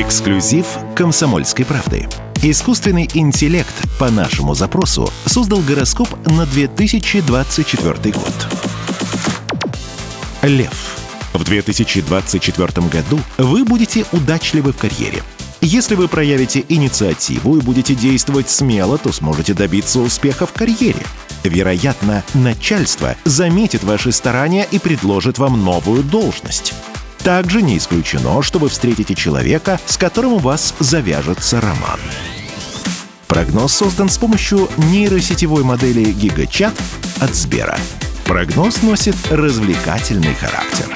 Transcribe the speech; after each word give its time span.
Эксклюзив 0.00 0.66
«Комсомольской 0.96 1.66
правды». 1.66 2.08
Искусственный 2.42 3.06
интеллект 3.12 3.74
по 3.98 4.10
нашему 4.10 4.54
запросу 4.54 5.12
создал 5.26 5.60
гороскоп 5.60 6.08
на 6.26 6.46
2024 6.46 8.14
год. 8.14 8.48
Лев. 10.40 10.96
В 11.34 11.44
2024 11.44 12.86
году 12.88 13.20
вы 13.36 13.66
будете 13.66 14.06
удачливы 14.12 14.72
в 14.72 14.78
карьере. 14.78 15.22
Если 15.60 15.96
вы 15.96 16.08
проявите 16.08 16.64
инициативу 16.66 17.58
и 17.58 17.60
будете 17.60 17.94
действовать 17.94 18.48
смело, 18.48 18.96
то 18.96 19.12
сможете 19.12 19.52
добиться 19.52 20.00
успеха 20.00 20.46
в 20.46 20.54
карьере. 20.54 21.04
Вероятно, 21.44 22.24
начальство 22.32 23.16
заметит 23.26 23.84
ваши 23.84 24.12
старания 24.12 24.66
и 24.70 24.78
предложит 24.78 25.36
вам 25.36 25.62
новую 25.62 26.02
должность. 26.02 26.72
Также 27.22 27.60
не 27.62 27.76
исключено, 27.76 28.42
что 28.42 28.58
вы 28.58 28.68
встретите 28.68 29.14
человека, 29.14 29.78
с 29.86 29.96
которым 29.96 30.34
у 30.34 30.38
вас 30.38 30.74
завяжется 30.78 31.60
роман. 31.60 32.00
Прогноз 33.28 33.74
создан 33.74 34.08
с 34.08 34.18
помощью 34.18 34.68
нейросетевой 34.76 35.62
модели 35.62 36.12
GigaChat 36.14 36.72
от 37.20 37.34
Сбера. 37.34 37.78
Прогноз 38.24 38.82
носит 38.82 39.14
развлекательный 39.30 40.34
характер. 40.34 40.86